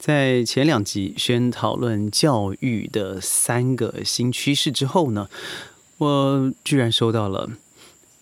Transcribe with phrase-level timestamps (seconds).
[0.00, 5.28] 在前两集宣讨论教育的三个新趋势之后呢，
[5.98, 7.50] 我居然收到了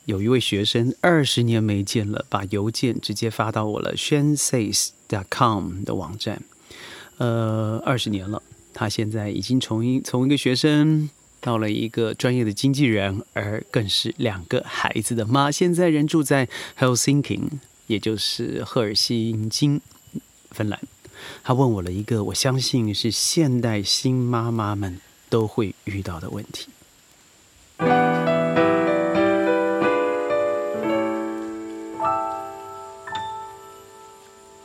[0.06, 6.42] 有一位学生二十年没见了，把邮件直接发到我了 s h a n says dot com 的网站。
[7.18, 8.42] 呃，二十年了，
[8.74, 11.08] 他现在已经从一从一个学生
[11.40, 15.48] 到了一个专业的经纪人，而更是两个孩子的妈。
[15.48, 17.40] 现在人住在 Helsinki，
[17.86, 19.80] 也就是赫尔辛基，
[20.50, 20.80] 芬兰。
[21.42, 26.68] 他问我了一个我相信是现代新妈妈们都会遇到的问题。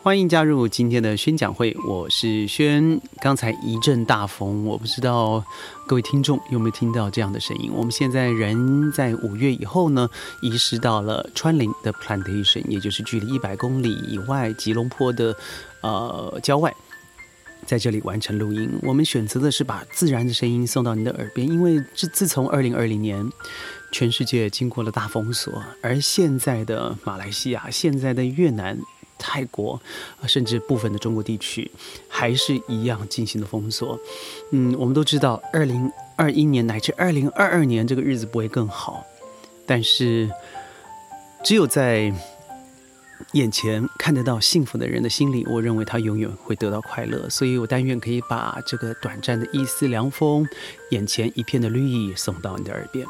[0.03, 2.99] 欢迎加入今天的宣讲会，我是轩。
[3.21, 5.41] 刚才一阵大风，我不知道
[5.87, 7.71] 各位听众有没有听到这样的声音。
[7.73, 10.09] 我们现在人在五月以后呢，
[10.41, 15.33] 移师到了川林的 plantation，也就是距离一百公里以外吉隆坡的
[15.79, 16.75] 呃郊外，
[17.65, 18.69] 在这里完成录音。
[18.81, 23.25] 我们选择的是把自然的声音送到你的耳边，因为自自从二零二零年，
[23.93, 28.77] 全世界经过了大封锁，而现在的马来西亚，现在的越南。
[29.17, 29.81] 泰国，
[30.27, 31.69] 甚至部分的中国地区，
[32.07, 33.99] 还是一样进行了封锁。
[34.51, 39.05] 嗯，我们都知道，二零二一年乃至二零二二年这个日子不会更好。
[39.65, 40.29] 但是，
[41.43, 42.13] 只有在
[43.31, 47.29] 眼前看得到幸福的人的心里，我认为他永远会得到快乐。
[47.29, 50.45] 所以我但愿可以把这个短暂的一丝凉风，
[50.89, 53.07] 眼前一片的绿意送到你的耳边。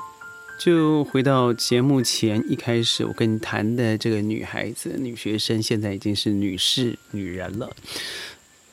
[0.58, 7.76] 就回到节目前一开始，我跟你谈的这个女孩子、女学生，现在已经是女士、女人了。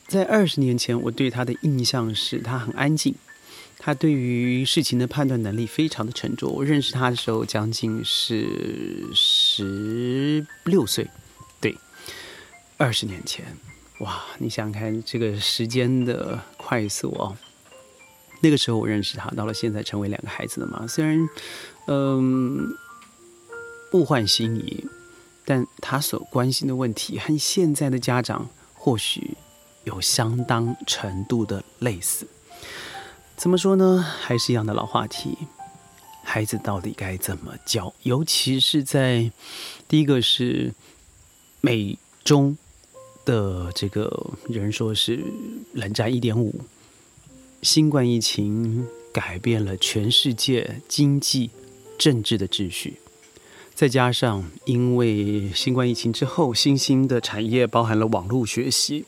[0.07, 3.15] 在二十年前，我对她的印象是她很安静，
[3.79, 6.49] 她对于事情的判断能力非常的沉着。
[6.49, 8.47] 我认识她的时候，将近是
[9.15, 11.09] 十六岁，
[11.61, 11.77] 对，
[12.77, 13.45] 二十年前，
[14.01, 14.23] 哇！
[14.39, 17.37] 你想想看，这个时间的快速哦。
[18.41, 21.29] 那个时候我认识他，到了现在成为两个孩子的妈，虽然。
[21.93, 22.77] 嗯，
[23.95, 24.85] 物换星移，
[25.45, 29.37] 但他所关心的问题和现在的家长或许
[29.83, 32.29] 有相当程度的类似。
[33.37, 33.99] 怎么说呢？
[34.21, 35.37] 还是一样的老话题：
[36.23, 37.93] 孩子到底该怎么教？
[38.05, 39.33] 尤其是在
[39.89, 40.73] 第一个是
[41.61, 42.57] 美中
[43.25, 45.25] 的这个人说是
[45.73, 46.61] 冷战一点五，
[47.63, 51.51] 新冠疫情改变了全世界经济。
[51.99, 52.95] 政治的秩序，
[53.75, 59.05] 再加上因为新冠疫情之后，新兴的产业包含了网络学习，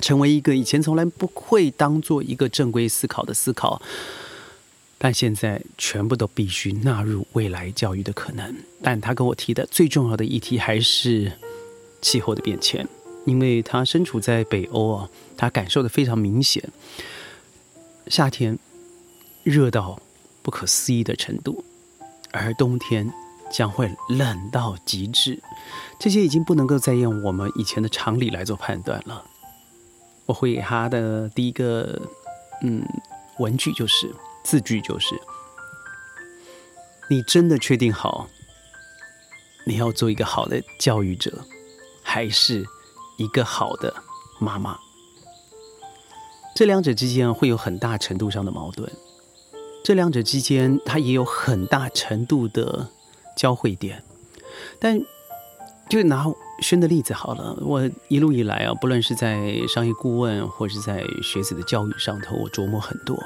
[0.00, 3.82] 成为一个以前从来不会当做一个正规思考的思考，
[4.96, 8.56] 但现在全部都必须纳入未来教育的可能。
[8.80, 11.30] 但他跟我提的最重要的议题还是
[12.00, 12.88] 气候的变迁，
[13.26, 16.66] 因为他身处在北欧啊，他感受的非常明显，
[18.10, 18.58] 夏天
[19.42, 19.98] 热到
[20.42, 21.64] 不可思议的程度。
[22.32, 23.12] 而冬天
[23.50, 25.42] 将会冷到极致，
[25.98, 29.24] 这些已经不能够再用我们以前的常理来做判断了。
[30.26, 32.00] 我会给他的第一个
[32.62, 32.86] 嗯
[33.38, 35.20] 文句就是字句就是：
[37.08, 38.28] 你真的确定好
[39.66, 41.44] 你要做一个好的教育者，
[42.00, 42.64] 还是
[43.16, 43.92] 一个好的
[44.38, 44.78] 妈妈？
[46.54, 48.90] 这两者之间会有很大程度上的矛盾。
[49.82, 52.88] 这两者之间，它也有很大程度的
[53.36, 54.02] 交汇点。
[54.78, 55.00] 但
[55.88, 56.26] 就拿
[56.60, 63.18] 轩的例子好了，我一路以来啊，不论是在商业顾问，或是在学子的教育上头，我琢磨很多。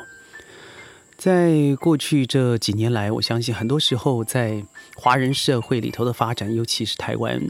[1.17, 4.65] 在过去这几年来，我相信很多时候在
[4.97, 7.41] 华人社会里头的发展，尤其是台湾、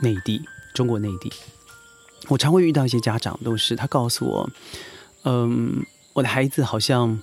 [0.00, 0.42] 内地、
[0.74, 1.32] 中国内地，
[2.28, 4.50] 我常会遇到一些家长，都是他告诉我，
[5.24, 7.20] 嗯，我的孩子好像。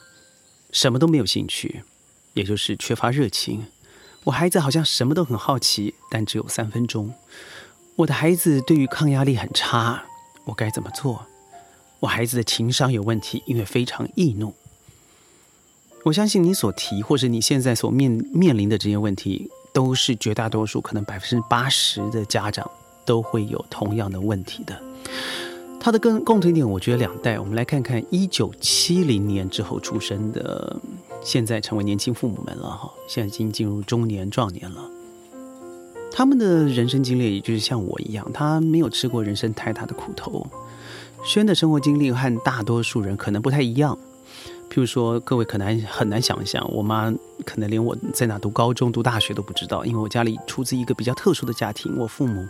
[0.69, 1.81] 什么都没有兴趣，
[2.33, 3.67] 也就是缺乏热情。
[4.25, 7.13] 我孩子好像什么都很好奇，但只有三分钟。
[7.95, 10.03] 我的孩子对于抗压力很差，
[10.43, 11.25] 我该怎么做？
[12.01, 14.53] 我孩子的情商有问题，因为非常易怒。
[16.03, 22.69] 我相信你所提，或者你现在所面面临的这些问题，都是绝大多数可能百分之八十的家长
[23.05, 24.87] 都会有同样的问题的。
[25.88, 27.39] 他的共共同点，我觉得两代。
[27.39, 30.75] 我们来看看一九七零年之后出生的，
[31.22, 34.81] 现在成为年轻父母们了哈，现在已经进入中年壮年了。
[36.12, 40.45] 他们的人生经历，也就是像我一样，他没有吃过人生太大的苦头。
[41.24, 43.98] 轩的生活经历和大多数人可能不太一样，
[44.69, 47.13] 譬如说，各位可能很难想象，我妈
[47.47, 52.45] 可能连我在哪读高中、读大学都不知道，因为我家里出自一个比较特殊的家庭，我父母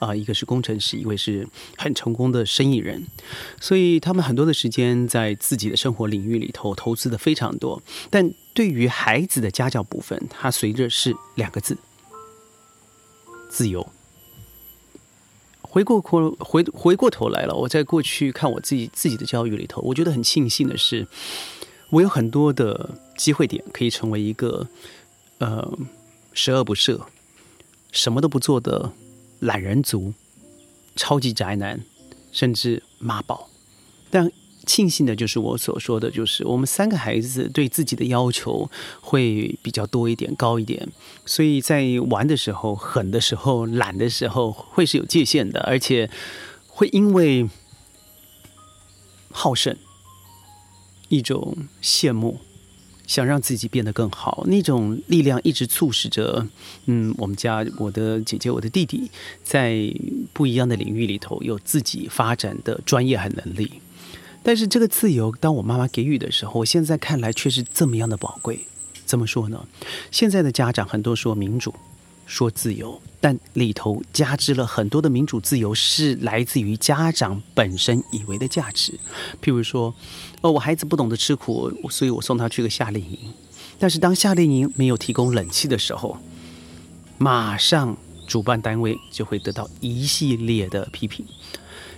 [0.00, 1.46] 啊，一个是工程师，一位是
[1.78, 3.06] 很成功的生意人，
[3.60, 7.80] 所以他们很多的时间在自己的生活领域里头投资的非常多。
[8.10, 11.78] 但对于孩子的家教部分，他随着是两个字：
[13.48, 13.88] 自由。
[15.62, 21.06] 回过过回回过头来了，我在过去看我自己自己的教育里头，我觉得很庆幸的是。
[21.92, 22.88] 我有很多的
[23.20, 24.66] 机会点，可以成为一个
[25.36, 25.78] 呃
[26.32, 26.98] 十恶不赦、
[27.92, 28.92] 什么都不做的
[29.40, 30.14] 懒人族、
[30.96, 31.84] 超级宅男，
[32.32, 33.50] 甚至妈宝。
[34.08, 34.32] 但
[34.64, 38.70] 庆幸的就是我所说的，就是我们三个孩子对自己的要求
[39.02, 40.88] 会比较多一点、高一点，
[41.26, 46.08] 所以在玩的时候、狠的时候、懒的时候，会是有界限的，而且
[46.66, 47.46] 会因为
[49.30, 49.76] 好胜。
[51.08, 52.38] 一种羡慕，
[53.10, 56.46] 想让自己变得更好，那种力量一直促使着，
[56.86, 59.10] 嗯，我们家我的姐姐、我的弟弟，
[59.42, 59.92] 在
[60.32, 63.80] 不一样的领域里头有自己发展的专业和能力。
[64.44, 68.60] 但是这个自由，当我妈妈给予的时候，我现在看来却是这么样的宝贵。
[69.04, 69.66] 怎么说呢？
[70.12, 71.74] 现在的家长很多说民主。
[72.26, 78.98] 说自由，但里头加之了很多的民主自由，是来自于家长本身以为的价值。
[79.42, 79.94] 譬如说，
[80.40, 83.18] 哦，我孩子不懂得吃苦，所以我送他去个夏令营。
[83.78, 86.18] 但是当夏令营没有提供冷气的时候，
[87.18, 87.96] 马上
[88.26, 91.26] 主办单位就会得到一系列的批评。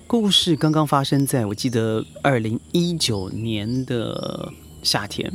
[0.08, 4.52] 故事刚刚发生在我记得二零一九年的
[4.82, 5.32] 夏天。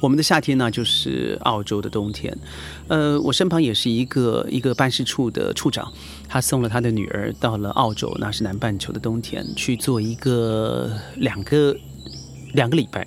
[0.00, 2.36] 我们的夏天呢，就是澳洲的冬天。
[2.88, 5.92] 呃，我身旁也是一个一个办事处的处长，
[6.28, 11.76] 他送了他的女儿到了澳洲，那是南半球的冬天，去做一个两个
[12.54, 13.06] 两个礼拜，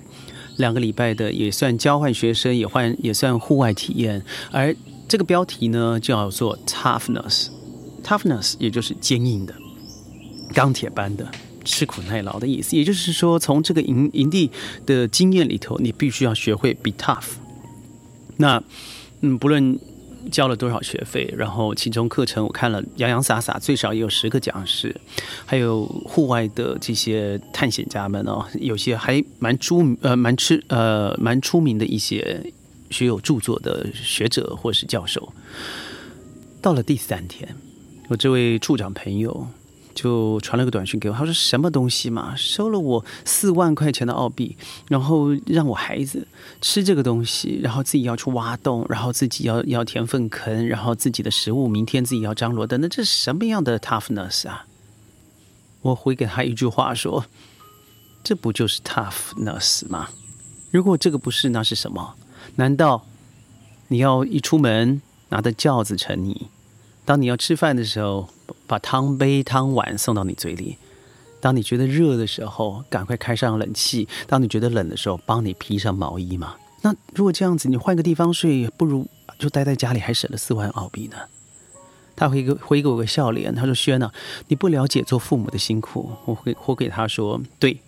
[0.56, 4.24] 两个礼拜的也算交换学生，也换也算户外体验。
[4.52, 4.74] 而
[5.08, 9.54] 这个标题呢，叫做 “toughness”，toughness 也就是坚硬的、
[10.54, 11.28] 钢铁般的。
[11.64, 14.50] 吃苦耐劳的意思，也就是说，从这个营营地
[14.84, 17.24] 的经验里头，你必须要学会 be tough。
[18.36, 18.62] 那
[19.20, 19.78] 嗯，不论
[20.30, 24.94] 交了多少学费，然后其中课程我看了洋洋洒洒，最少也有十个讲师，
[25.46, 32.44] 还有户外的这些探险家们哦，有些还蛮出呃蛮吃呃蛮出名的一些
[32.90, 35.32] 学有著作的学者或是教授。
[36.60, 37.54] 到了第三天，
[38.08, 39.46] 我这位处长朋友。
[39.94, 44.56] 就传了个短信给我，他说什么东西嘛，收了我四万块钱的澳币，
[44.88, 46.26] 然后让我孩子
[46.60, 54.66] 吃这个东西，然后自己要去挖洞，然后自己要要填粪坑，然后自己的食物明天自己要张罗的，那这是什么样的 toughness 啊？
[55.82, 57.24] 我回给他一句话说，
[58.22, 60.08] 这不就是 toughness 吗？
[60.70, 62.14] 如果这个不是，那是什么？
[62.56, 63.06] 难道
[63.88, 66.48] 你要一出门拿着轿子盛你？
[67.04, 68.28] 当你要吃饭的时候？
[68.66, 70.76] 把汤杯、汤碗送到你嘴里。
[71.40, 76.54] 当你觉得热的时候，赶快开上冷气；当你觉得冷的时候，帮你披上毛衣嘛。
[76.82, 79.06] 那如果这样子，你换个地方睡，不如
[79.38, 81.16] 就待在家里，还省了四万澳币呢。
[82.16, 84.12] 他回个回给我个笑脸，他说：“轩啊，
[84.48, 87.80] 你不了解做父母的辛苦。”我回我给他说：“对，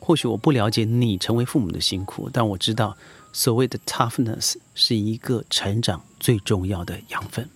[0.00, 2.96] 或许我不了解你成为父母的辛苦，但我知道
[3.32, 7.48] 所谓的 toughness 是一个成长最重要的养分。”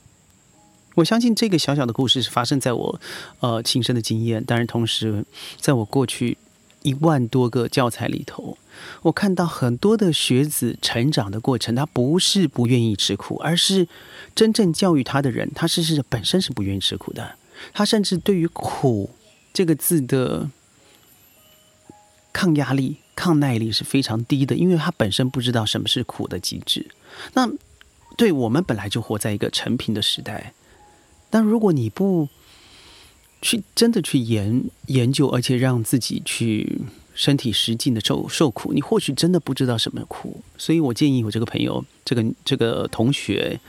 [0.99, 3.01] 我相信这个小小的故事是发生在我，
[3.39, 4.43] 呃，亲身的经验。
[4.43, 5.25] 当然，同时
[5.61, 6.37] 在我过去
[6.83, 8.59] 一万多个教材里头，
[9.03, 13.87] 我看到很多的学子成长的过程，他不是不愿意吃苦，而是
[14.35, 17.37] 真正教育他的人，他事实上本身是不愿意吃苦的。
[17.73, 19.11] 他甚至对于“苦”
[19.55, 20.51] 这个字的
[22.33, 26.91] 抗压力、抗耐力是非常低的，因为他本身不知道什么是苦的机制。
[27.35, 27.49] 那
[28.17, 30.53] 对我们本来就活在一个成平的时代。
[31.31, 32.29] 但如果你不
[33.41, 36.81] 去真的去研研究，而且让自己去
[37.15, 40.41] 身体实际的受受苦，你或许真的不知道什么苦。
[40.57, 43.61] 所以我建议我这个朋友，这个这个同学，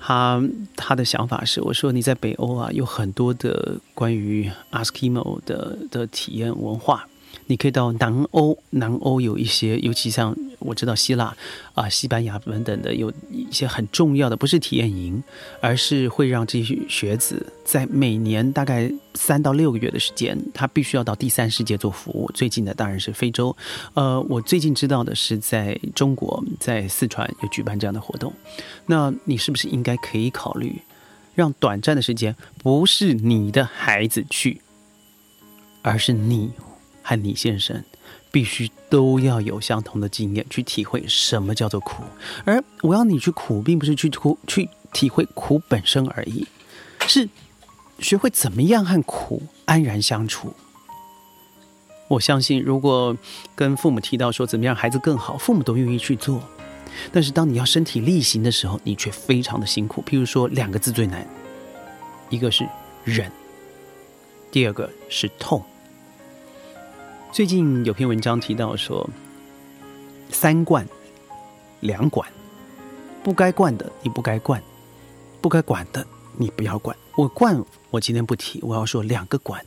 [0.00, 0.42] 他
[0.76, 7.08] 他的想法是，我说你在北欧啊，有很多的关于阿斯基摩的的体验文化。
[7.46, 11.36] 你可以到南欧，南欧有一些，尤其像我知道希腊
[11.74, 15.22] 啊、西班牙等等的，有一些很重要的，不是体验营，
[15.60, 22.30] 而是会让这些学子在每年大概三到六个月的时间，他必须要到第三世界做服务。
[22.34, 23.56] 最近的当然是非洲，
[23.94, 28.32] 呃，我最近知道的是在中国，在四川有举办这样的活动。
[28.86, 30.80] 那你是不是应该可以考虑，
[31.34, 34.60] 让短暂的时间不是你的孩子去，
[35.82, 36.50] 而是你？
[37.04, 37.82] 和你先生，
[38.32, 42.02] 必须都要有相同的经验去体会什么叫做苦。
[42.44, 46.48] 而我要你去苦，并不是去苦去体会苦本身而已，
[47.06, 47.28] 是
[48.00, 50.52] 学会怎么样和苦安然相处。
[52.08, 53.16] 我相信，如果
[53.54, 56.42] 跟父母提到说怎么样孩子更好，父母都愿意去做。
[57.10, 60.02] 但是当你要身体力行的时候，你却非常的辛苦。
[60.06, 61.26] 譬如说，两个字最难，
[62.28, 62.68] 一个是
[63.04, 63.32] 忍，
[64.50, 65.64] 第二个是痛。
[67.32, 69.08] 最近有篇文章提到说，
[70.28, 70.86] 三惯
[71.80, 72.30] 两管，
[73.24, 74.62] 不该惯的你不该惯，
[75.40, 76.94] 不该管的你不要管。
[77.16, 77.58] 我惯，
[77.90, 79.64] 我今天不提，我要说两个管。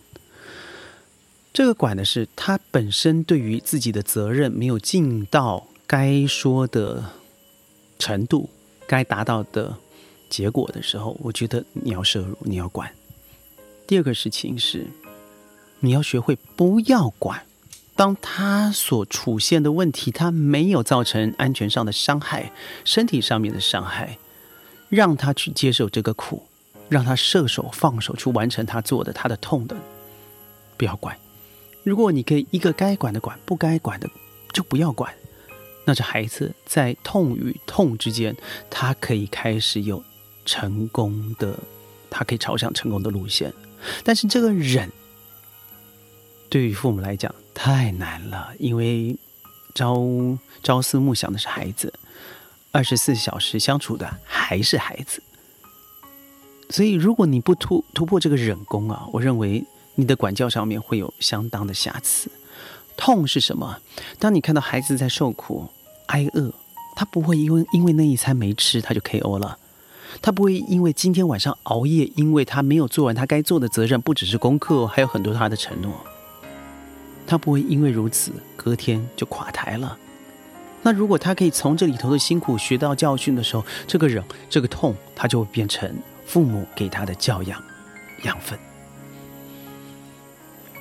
[1.52, 7.04] 这个管的是他本身对于自己的责任没有尽到该说的
[7.98, 8.48] 程度，
[8.86, 9.76] 该达到的
[10.30, 12.94] 结果的时候，我觉得你要摄入，你要管。
[13.88, 14.86] 第二个事情是，
[15.80, 17.44] 你要学会不要管。
[17.96, 22.52] 当他所出现的问题，他没有造成安全上的伤害、
[22.84, 24.18] 身体上面的伤害，
[24.90, 26.46] 让他去接受这个苦，
[26.90, 29.78] 让他射手放手去完成他做的、他的痛的，
[30.76, 31.18] 不要管。
[31.84, 34.10] 如果你可以一个该管的管，不该管的
[34.52, 35.14] 就不要管，
[35.86, 38.36] 那这孩子在痛与痛之间，
[38.70, 40.04] 他可以开始有
[40.46, 41.58] 成功的，
[42.10, 43.54] 他可以朝向成功的路线。
[44.04, 44.92] 但是这个忍，
[46.50, 49.18] 对于父母来讲太难了，因为
[49.74, 49.98] 朝
[50.62, 51.92] 朝思暮想的是孩子，
[52.72, 55.24] 二十四小时相处的还是孩子。
[56.70, 59.66] 所以，如果你不突突破这个忍功啊，我认为。
[59.98, 62.30] 你的管教上面会有相当的瑕疵。
[62.98, 63.78] 痛是什么？
[64.20, 65.70] 当你看到孩子在受苦、
[66.08, 66.54] 挨饿，
[66.98, 69.40] 他不会因为因为那一餐没吃他就 K.O.
[69.40, 69.58] 了，
[70.22, 75.94] 他不会因为今天晚上熬夜，因为他没有做完他该做的责任，不只是功课，还有很多他的承诺。
[77.26, 79.98] 他不会因为如此隔天就垮台了。
[80.84, 85.92] 那如果他可以从这里头的辛苦学到教训的时候，这个忍、这个痛，他就会变成
[86.26, 87.62] 父母给他的教养
[88.24, 88.58] 养分。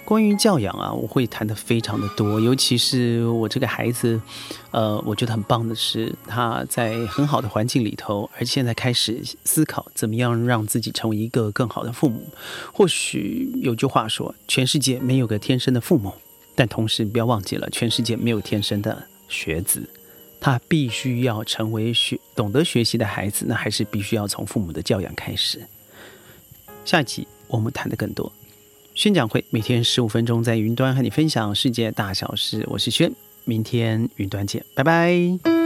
[0.05, 4.21] 关于教养啊，我会谈的非常的多，尤其是我这个孩子，
[4.71, 12.29] 呃，我觉得很棒的是他在很好的环境里头，而现在开始思考怎么样让自己成为一个更好的父母。
[12.71, 16.13] 或许有句话说，全世界没有个天生的父母，
[16.55, 19.89] 但同时不要忘记了，全世界没有天生的学子。
[20.41, 25.59] 他必须要成为学懂得学习的孩子，那还是必须要从父母的教养开始。
[26.85, 28.31] 下一集我们谈的更多。
[28.95, 32.63] 宣讲会每天十五分钟，在云端和你分享世界大小事。
[32.69, 33.11] 我是轩，
[33.45, 35.64] 明天云端见，拜拜。